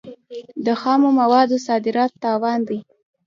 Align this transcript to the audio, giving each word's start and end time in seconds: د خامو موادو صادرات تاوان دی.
د 0.65 0.67
خامو 0.81 1.09
موادو 1.19 1.57
صادرات 1.67 2.11
تاوان 2.23 2.59
دی. 2.69 2.79